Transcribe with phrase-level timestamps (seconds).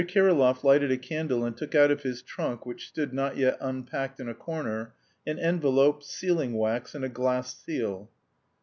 [0.03, 4.19] Kirillov lighted a candle and took out of his trunk, which stood not yet unpacked
[4.19, 4.95] in a corner,
[5.27, 8.09] an envelope, sealing wax, and a glass seal.